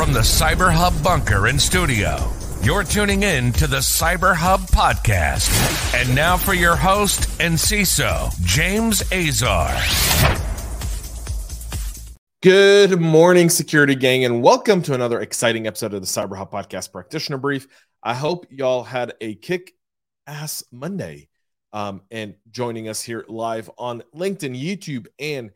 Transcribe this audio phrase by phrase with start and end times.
[0.00, 5.50] From the Cyber Hub bunker and studio, you're tuning in to the Cyber Hub podcast.
[5.94, 9.70] And now for your host and CISO, James Azar.
[12.40, 16.92] Good morning, security gang, and welcome to another exciting episode of the Cyber Hub podcast
[16.92, 17.68] practitioner brief.
[18.02, 19.74] I hope y'all had a kick
[20.26, 21.28] ass Monday
[21.74, 25.50] um, and joining us here live on LinkedIn, YouTube, and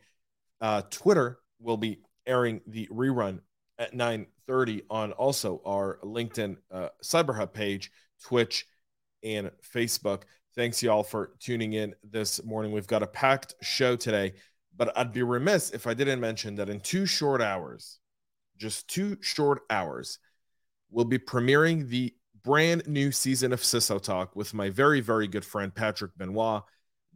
[0.61, 1.39] uh, Twitter.
[1.59, 3.39] We'll be airing the rerun
[3.77, 7.91] at 9.30 on also our LinkedIn uh, Cyber Hub page,
[8.23, 8.65] Twitch,
[9.23, 10.23] and Facebook.
[10.55, 12.71] Thanks, y'all, for tuning in this morning.
[12.71, 14.33] We've got a packed show today,
[14.75, 17.99] but I'd be remiss if I didn't mention that in two short hours,
[18.57, 20.19] just two short hours,
[20.89, 22.13] we'll be premiering the
[22.43, 26.63] brand new season of CISO Talk with my very, very good friend Patrick Benoit.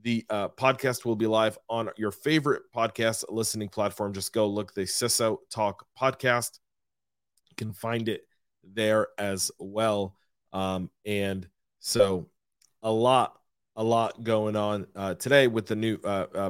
[0.01, 4.13] The uh, podcast will be live on your favorite podcast listening platform.
[4.13, 6.59] Just go look the CISO Talk podcast.
[7.49, 8.21] You can find it
[8.63, 10.15] there as well.
[10.53, 11.47] Um, and
[11.79, 12.29] so,
[12.81, 13.37] a lot,
[13.75, 16.49] a lot going on uh, today with the new uh, uh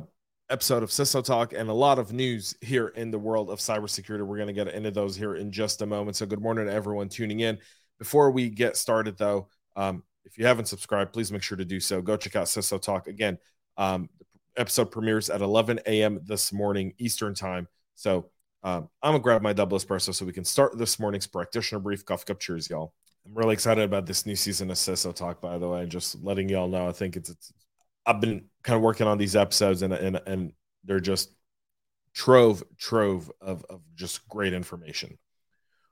[0.52, 4.26] episode of CISO Talk and a lot of news here in the world of cybersecurity.
[4.26, 6.18] We're going to get into those here in just a moment.
[6.18, 7.58] So, good morning to everyone tuning in.
[7.98, 11.80] Before we get started, though, um, if you haven't subscribed, please make sure to do
[11.80, 12.02] so.
[12.02, 13.38] Go check out CISO Talk again.
[13.78, 14.10] Um,
[14.58, 16.20] episode premieres at 11 a.m.
[16.26, 17.68] this morning Eastern time.
[17.96, 18.30] So
[18.64, 22.06] um, I'm gonna grab my double espresso so we can start this morning's practitioner brief.
[22.06, 22.94] Coffee cup, cheers, y'all.
[23.26, 25.42] I'm really excited about this new season of CISO Talk.
[25.42, 27.54] By the way, just letting y'all know, I think it's, it's
[28.06, 31.34] I've been kind of working on these episodes and and and they're just
[32.14, 35.18] trove trove of of just great information.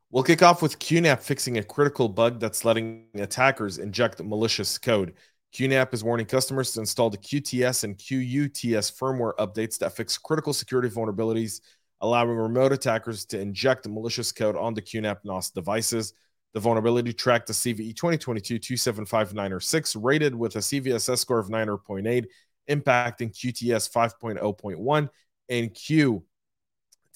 [0.10, 5.14] We'll kick off with QNAP fixing a critical bug that's letting attackers inject malicious code.
[5.54, 10.54] QNAP is warning customers to install the QTS and QUTS firmware updates that fix critical
[10.54, 11.60] security vulnerabilities,
[12.00, 16.14] allowing remote attackers to inject malicious code onto QNAP NAS devices.
[16.54, 21.78] The vulnerability tracked the CVE 2022 27596, rated with a CVSS score of 9 or
[21.80, 22.26] 0.8,
[22.70, 25.10] impacting QTS 5.0.1
[25.50, 25.74] and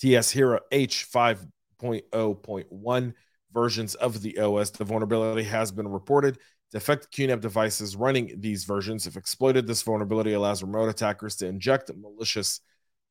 [0.02, 1.48] QTS Hero H5
[1.82, 3.14] 6.0.1
[3.54, 4.70] versions of the OS.
[4.72, 6.38] The vulnerability has been reported
[6.72, 9.08] to affect QNAP devices running these versions.
[9.08, 12.62] If exploited, this vulnerability allows remote attackers to inject malicious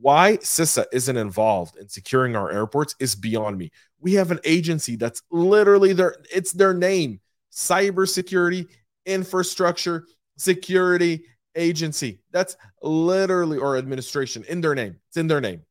[0.00, 3.72] Why CISA isn't involved in securing our airports is beyond me.
[4.00, 7.20] We have an agency that's literally their it's their name,
[7.52, 8.68] Cybersecurity
[9.06, 10.06] Infrastructure
[10.36, 11.24] Security
[11.56, 12.20] Agency.
[12.30, 14.96] That's literally or administration in their name.
[15.08, 15.62] It's in their name.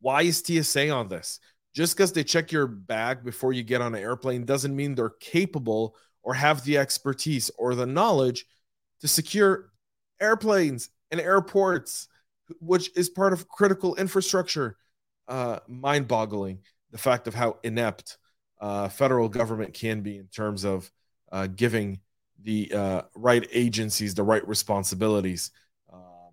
[0.00, 1.40] Why is TSA on this?
[1.74, 5.10] Just because they check your bag before you get on an airplane doesn't mean they're
[5.20, 8.46] capable or have the expertise or the knowledge
[9.00, 9.72] to secure
[10.20, 12.08] airplanes and airports
[12.60, 14.76] which is part of critical infrastructure.
[15.26, 16.58] Uh, mind boggling
[16.90, 18.18] the fact of how inept
[18.60, 20.90] uh, federal government can be in terms of
[21.32, 21.98] uh, giving
[22.42, 25.50] the uh, right agencies the right responsibilities.
[25.92, 26.32] Um,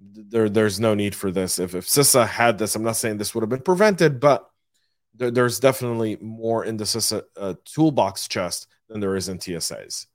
[0.00, 1.58] there, there's no need for this.
[1.58, 4.46] If, if CISA had this, I'm not saying this would have been prevented, but
[5.14, 10.06] there, there's definitely more in the CISA uh, toolbox chest than there is in TSA's.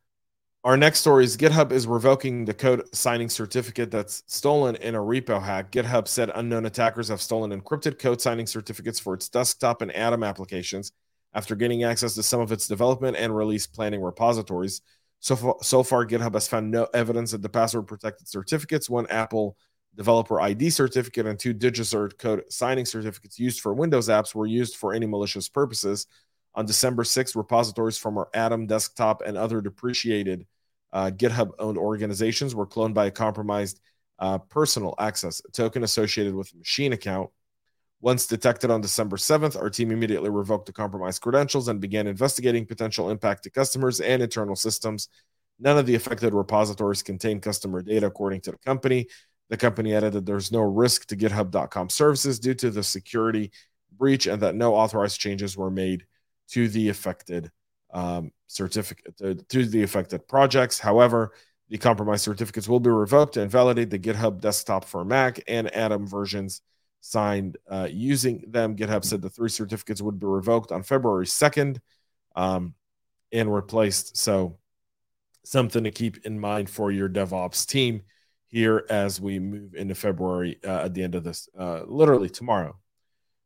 [0.63, 4.99] Our next story is GitHub is revoking the code signing certificate that's stolen in a
[4.99, 5.71] repo hack.
[5.71, 10.23] GitHub said unknown attackers have stolen encrypted code signing certificates for its desktop and Atom
[10.23, 10.91] applications
[11.33, 14.81] after gaining access to some of its development and release planning repositories.
[15.21, 19.07] So far, so far, GitHub has found no evidence that the password protected certificates, one
[19.07, 19.55] Apple
[19.95, 24.75] developer ID certificate, and two DigiCert code signing certificates used for Windows apps were used
[24.75, 26.07] for any malicious purposes.
[26.59, 30.45] On December 6th, repositories from our Atom desktop and other depreciated
[30.91, 33.79] uh, GitHub owned organizations were cloned by a compromised
[34.19, 37.29] uh, personal access token associated with a machine account.
[38.01, 42.65] Once detected on December 7th, our team immediately revoked the compromised credentials and began investigating
[42.65, 45.07] potential impact to customers and internal systems.
[45.61, 49.07] None of the affected repositories contain customer data, according to the company.
[49.47, 53.53] The company added that there's no risk to GitHub.com services due to the security
[53.97, 56.03] breach and that no authorized changes were made
[56.49, 57.51] to the affected
[57.93, 60.79] um, certificate to, to, the affected projects.
[60.79, 61.33] However,
[61.69, 66.07] the compromised certificates will be revoked and validate the GitHub desktop for Mac and Atom
[66.07, 66.61] versions
[67.01, 68.75] signed uh, using them.
[68.75, 71.79] GitHub said the three certificates would be revoked on February 2nd
[72.35, 72.73] um,
[73.31, 74.17] and replaced.
[74.17, 74.57] So,
[75.45, 78.03] something to keep in mind for your DevOps team
[78.47, 82.77] here as we move into February uh, at the end of this, uh, literally tomorrow.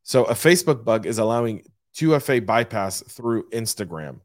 [0.04, 1.64] So, a Facebook bug is allowing
[1.96, 4.22] 2FA bypass through Instagram.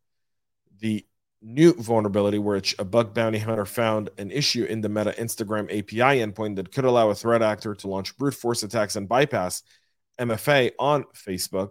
[0.81, 1.05] The
[1.41, 6.21] new vulnerability, which a bug bounty hunter found an issue in the Meta Instagram API
[6.21, 9.63] endpoint that could allow a threat actor to launch brute force attacks and bypass
[10.19, 11.71] MFA on Facebook.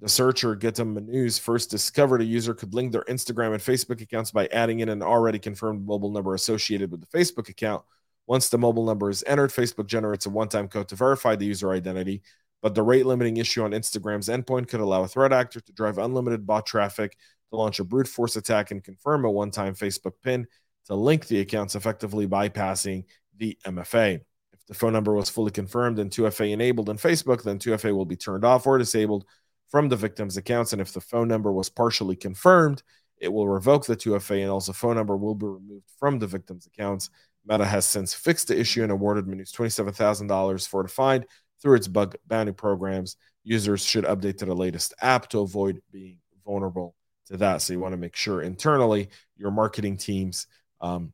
[0.00, 4.30] The searcher GitHub News first discovered a user could link their Instagram and Facebook accounts
[4.30, 7.84] by adding in an already confirmed mobile number associated with the Facebook account.
[8.26, 11.44] Once the mobile number is entered, Facebook generates a one time code to verify the
[11.44, 12.22] user identity.
[12.62, 15.98] But the rate limiting issue on Instagram's endpoint could allow a threat actor to drive
[15.98, 17.16] unlimited bot traffic
[17.50, 20.46] to launch a brute force attack and confirm a one time Facebook pin
[20.86, 23.04] to link the accounts, effectively bypassing
[23.36, 24.20] the MFA.
[24.52, 28.04] If the phone number was fully confirmed and 2FA enabled on Facebook, then 2FA will
[28.04, 29.24] be turned off or disabled
[29.68, 30.72] from the victim's accounts.
[30.72, 32.82] And if the phone number was partially confirmed,
[33.18, 36.26] it will revoke the 2FA and also the phone number will be removed from the
[36.26, 37.10] victim's accounts.
[37.46, 41.24] Meta has since fixed the issue and awarded Manus $27,000 for the fine
[41.62, 43.16] through its bug bounty programs.
[43.42, 46.94] Users should update to the latest app to avoid being vulnerable
[47.26, 47.62] to that.
[47.62, 50.46] So you want to make sure internally your marketing teams
[50.80, 51.12] um,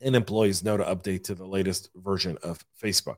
[0.00, 3.16] and employees know to update to the latest version of Facebook.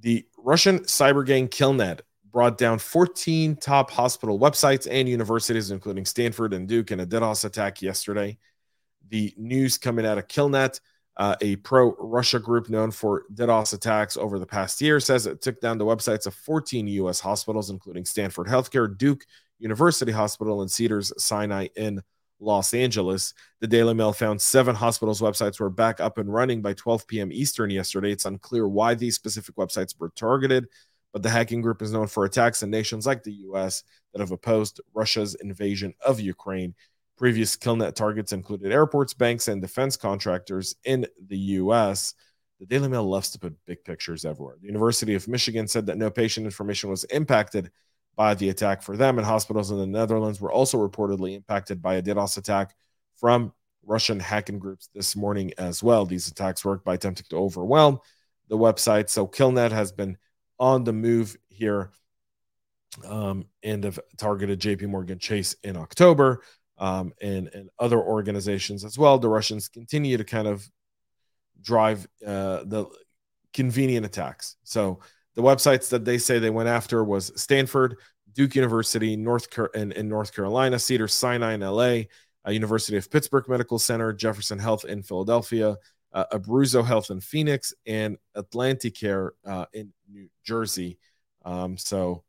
[0.00, 2.00] The Russian cyber gang Killnet
[2.30, 7.44] brought down 14 top hospital websites and universities, including Stanford and Duke, in a DDoS
[7.44, 8.38] attack yesterday.
[9.08, 10.80] The news coming out of Killnet,
[11.16, 15.42] uh, a pro Russia group known for DDoS attacks over the past year, says it
[15.42, 17.20] took down the websites of 14 U.S.
[17.20, 19.24] hospitals, including Stanford Healthcare, Duke,
[19.58, 22.02] University Hospital and Cedars Sinai in
[22.40, 23.34] Los Angeles.
[23.60, 27.30] The Daily Mail found seven hospitals' websites were back up and running by 12 p.m.
[27.32, 28.10] Eastern yesterday.
[28.10, 30.66] It's unclear why these specific websites were targeted,
[31.12, 33.84] but the hacking group is known for attacks in nations like the U.S.
[34.12, 36.74] that have opposed Russia's invasion of Ukraine.
[37.22, 42.14] Previous killnet targets included airports, banks, and defense contractors in the U.S.
[42.58, 44.56] The Daily Mail loves to put big pictures everywhere.
[44.60, 47.70] The University of Michigan said that no patient information was impacted
[48.16, 49.18] by the attack for them.
[49.18, 52.74] And hospitals in the Netherlands were also reportedly impacted by a DDoS attack
[53.14, 53.52] from
[53.86, 56.04] Russian hacking groups this morning as well.
[56.04, 58.00] These attacks worked by attempting to overwhelm
[58.48, 59.08] the website.
[59.08, 60.18] So Killnet has been
[60.58, 61.92] on the move here
[63.06, 66.42] um, and have targeted JP Morgan Chase in October
[66.82, 69.16] um, and, and other organizations as well.
[69.16, 70.68] The Russians continue to kind of
[71.62, 72.86] drive uh, the
[73.54, 74.56] convenient attacks.
[74.64, 74.98] So
[75.36, 77.98] the websites that they say they went after was Stanford,
[78.32, 82.02] Duke University, North Car- in, in North Carolina, Cedar Sinai in LA,
[82.44, 85.76] uh, University of Pittsburgh Medical Center, Jefferson Health in Philadelphia,
[86.12, 90.98] uh, Abrazo Health in Phoenix, and Atlanticare uh, in New Jersey.
[91.44, 92.24] Um, so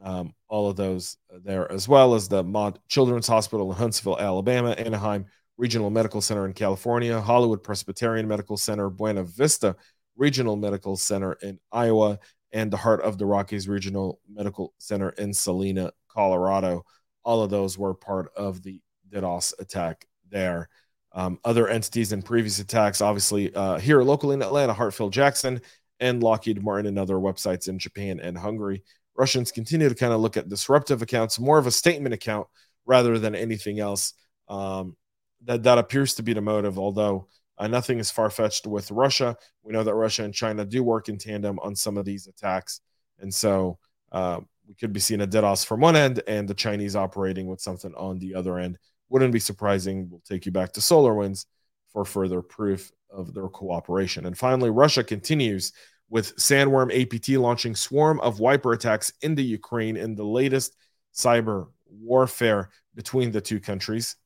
[0.00, 4.70] um, all of those there, as well as the Maude Children's Hospital in Huntsville, Alabama,
[4.70, 5.26] Anaheim
[5.56, 9.74] Regional Medical Center in California, Hollywood Presbyterian Medical Center, Buena Vista
[10.16, 12.18] Regional Medical Center in Iowa,
[12.52, 16.84] and the Heart of the Rockies Regional Medical Center in Salida, Colorado.
[17.24, 20.68] All of those were part of the DDoS attack there.
[21.12, 25.60] Um, other entities in previous attacks, obviously, uh, here locally in Atlanta, Hartsfield Jackson
[26.00, 28.84] and Lockheed Martin and other websites in Japan and Hungary.
[29.18, 32.46] Russians continue to kind of look at disruptive accounts, more of a statement account
[32.86, 34.14] rather than anything else.
[34.48, 34.96] Um,
[35.44, 37.26] that that appears to be the motive, although
[37.58, 39.36] uh, nothing is far fetched with Russia.
[39.62, 42.80] We know that Russia and China do work in tandem on some of these attacks.
[43.18, 43.78] And so
[44.12, 47.60] uh, we could be seeing a DDoS from one end and the Chinese operating with
[47.60, 50.08] something on the other end Wouldn't be surprising.
[50.10, 51.46] We'll take you back to SolarWinds
[51.92, 54.26] for further proof of their cooperation.
[54.26, 55.72] And finally, Russia continues
[56.10, 60.76] with Sandworm APT launching swarm of wiper attacks into Ukraine in the latest
[61.14, 64.16] cyber warfare between the two countries.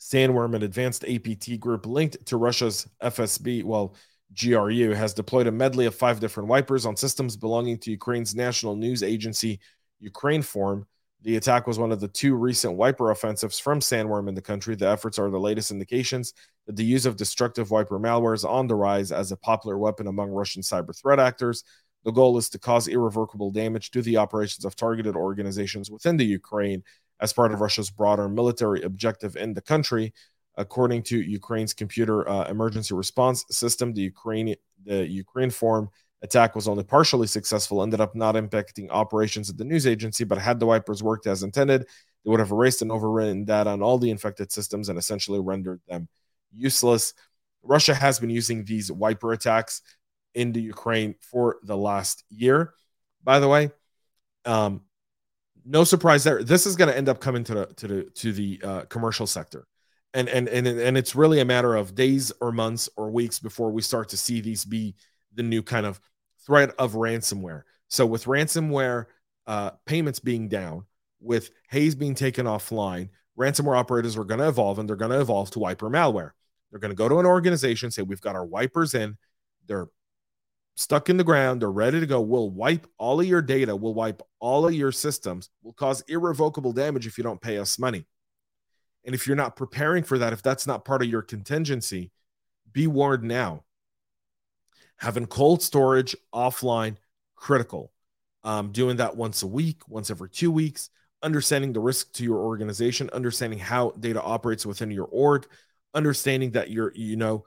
[0.00, 3.94] Sandworm, an advanced APT group linked to Russia's FSB, well,
[4.38, 8.76] GRU, has deployed a medley of five different wipers on systems belonging to Ukraine's national
[8.76, 9.60] news agency,
[10.02, 10.84] Ukrinform.
[11.22, 14.74] The attack was one of the two recent wiper offensives from Sandworm in the country.
[14.74, 16.32] The efforts are the latest indications
[16.66, 20.06] that the use of destructive wiper malware is on the rise as a popular weapon
[20.06, 21.62] among Russian cyber threat actors.
[22.04, 26.24] The goal is to cause irrevocable damage to the operations of targeted organizations within the
[26.24, 26.82] Ukraine
[27.20, 30.14] as part of Russia's broader military objective in the country.
[30.56, 35.88] According to Ukraine's computer uh, emergency response system, the Ukraine the Ukrinform
[36.22, 40.38] attack was only partially successful, ended up not impacting operations at the news agency, but
[40.38, 41.86] had the wipers worked as intended,
[42.24, 45.80] they would have erased and overwritten data on all the infected systems and essentially rendered
[45.88, 46.08] them
[46.54, 47.14] useless.
[47.62, 49.82] Russia has been using these wiper attacks
[50.34, 52.74] in the Ukraine for the last year.
[53.22, 53.70] By the way,
[54.44, 54.82] um,
[55.64, 56.42] no surprise there.
[56.42, 59.26] This is going to end up coming to the to the to the uh, commercial
[59.26, 59.66] sector,
[60.14, 63.70] and and and and it's really a matter of days or months or weeks before
[63.70, 64.94] we start to see these be
[65.34, 66.00] the new kind of
[66.44, 67.62] threat of ransomware.
[67.88, 69.06] So with ransomware
[69.46, 70.84] uh, payments being down,
[71.20, 75.20] with Hive's being taken offline, ransomware operators are going to evolve, and they're going to
[75.20, 76.30] evolve to wiper malware.
[76.70, 79.16] They're going to go to an organization, say we've got our wipers in.
[79.66, 79.88] They're
[80.76, 81.60] stuck in the ground.
[81.60, 82.20] They're ready to go.
[82.20, 83.74] We'll wipe all of your data.
[83.74, 85.50] We'll wipe all of your systems.
[85.62, 88.06] We'll cause irrevocable damage if you don't pay us money.
[89.04, 92.10] And if you're not preparing for that, if that's not part of your contingency,
[92.72, 93.64] be warned now.
[95.00, 96.96] Having cold storage offline,
[97.36, 97.92] critical.
[98.42, 100.88] Um, doing that once a week, once every two weeks,
[101.22, 105.46] understanding the risk to your organization, understanding how data operates within your org,
[105.92, 107.44] understanding that you're, you know,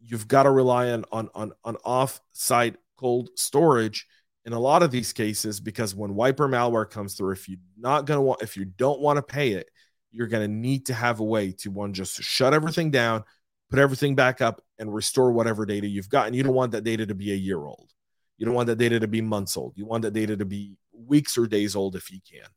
[0.00, 4.06] you've got to rely on on on, on off-site cold storage
[4.44, 8.06] in a lot of these cases because when wiper malware comes through if you're not
[8.06, 9.68] going to want if you don't want to pay it
[10.12, 13.22] you're going to need to have a way to one just shut everything down
[13.70, 16.84] put everything back up and restore whatever data you've got and you don't want that
[16.84, 17.92] data to be a year old
[18.38, 20.76] you don't want that data to be months old you want that data to be
[20.92, 22.48] weeks or days old if you can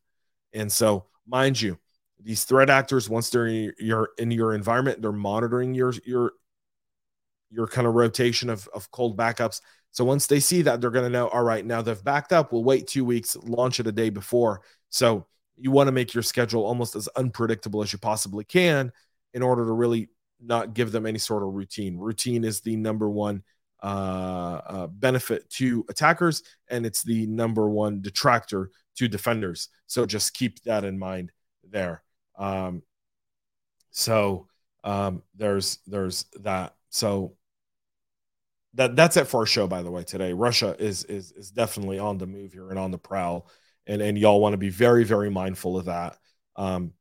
[0.53, 1.77] and so mind you
[2.21, 6.31] these threat actors once they're in your in your environment they're monitoring your your
[7.51, 9.61] your kind of rotation of, of cold backups.
[9.91, 12.51] So once they see that, they're going to know, all right, now they've backed up.
[12.51, 14.61] We'll wait two weeks, launch it a day before.
[14.89, 15.25] So
[15.57, 18.91] you want to make your schedule almost as unpredictable as you possibly can
[19.33, 20.09] in order to really
[20.41, 21.97] not give them any sort of routine.
[21.97, 23.43] Routine is the number one
[23.81, 29.69] uh, uh, benefit to attackers, and it's the number one detractor to defenders.
[29.87, 31.31] So just keep that in mind
[31.69, 32.03] there.
[32.37, 32.83] Um,
[33.91, 34.47] so
[34.83, 36.75] um, there's there's that.
[36.89, 37.35] So
[38.75, 41.97] that that's it for our show by the way today russia is is is definitely
[41.97, 43.47] on the move here and on the prowl
[43.87, 46.17] and and y'all want to be very very mindful of that
[46.55, 46.93] um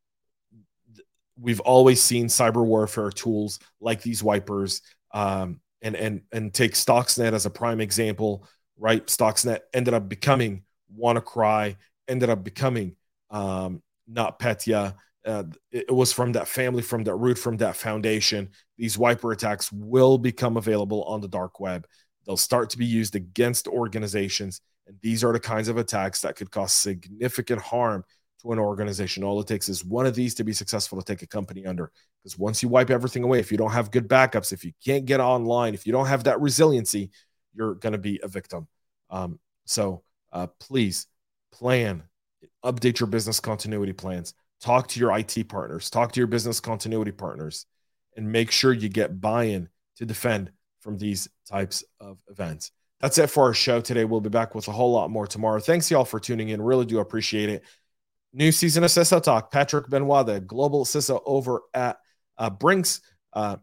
[1.40, 4.82] we've always seen cyber warfare tools like these wipers
[5.14, 8.46] um and and and take stuxnet as a prime example
[8.78, 10.62] right stuxnet ended up becoming
[10.98, 11.76] wannacry
[12.08, 12.96] ended up becoming
[13.30, 14.94] um NotPetya
[15.28, 18.48] uh, it was from that family, from that root, from that foundation.
[18.78, 21.86] These wiper attacks will become available on the dark web.
[22.24, 24.62] They'll start to be used against organizations.
[24.86, 28.04] And these are the kinds of attacks that could cause significant harm
[28.42, 29.24] to an organization.
[29.24, 31.90] All it takes is one of these to be successful to take a company under.
[32.22, 35.04] Because once you wipe everything away, if you don't have good backups, if you can't
[35.04, 37.10] get online, if you don't have that resiliency,
[37.54, 38.68] you're going to be a victim.
[39.10, 40.02] Um, so
[40.32, 41.06] uh, please
[41.52, 42.04] plan,
[42.64, 47.12] update your business continuity plans talk to your IT partners, talk to your business continuity
[47.12, 47.66] partners,
[48.16, 52.72] and make sure you get buy in to defend from these types of events.
[53.00, 54.04] That's it for our show today.
[54.04, 55.60] We'll be back with a whole lot more tomorrow.
[55.60, 56.60] Thanks, y'all, for tuning in.
[56.60, 57.62] Really do appreciate it.
[58.32, 59.50] New season of CISO Talk.
[59.50, 61.98] Patrick Benoit, the global CISO over at
[62.36, 63.00] uh, Brinks,
[63.32, 63.56] uh,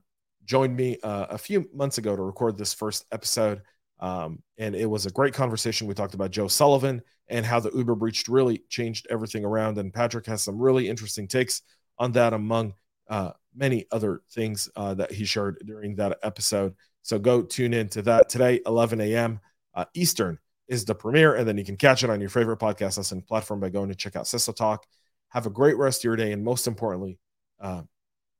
[0.43, 3.61] joined me uh, a few months ago to record this first episode.
[3.99, 5.87] Um, and it was a great conversation.
[5.87, 9.77] We talked about Joe Sullivan and how the Uber breach really changed everything around.
[9.77, 11.61] And Patrick has some really interesting takes
[11.97, 12.73] on that, among
[13.09, 16.75] uh, many other things uh, that he shared during that episode.
[17.03, 19.39] So go tune in to that today, 11 a.m.
[19.73, 21.35] Uh, Eastern is the premiere.
[21.35, 23.95] And then you can catch it on your favorite podcast listening platform by going to
[23.95, 24.85] check out CISO Talk.
[25.29, 26.31] Have a great rest of your day.
[26.31, 27.19] And most importantly,
[27.59, 27.83] uh,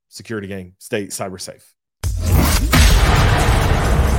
[0.08, 1.74] security gang, stay cyber safe.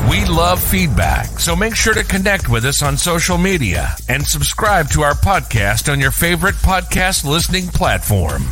[0.09, 4.89] We love feedback, so make sure to connect with us on social media and subscribe
[4.91, 8.43] to our podcast on your favorite podcast listening platform.